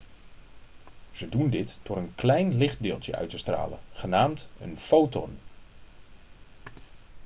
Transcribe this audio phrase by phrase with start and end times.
[1.11, 5.37] ze doen dit door een klein lichtdeeltje uit te stralen genaamd een foton'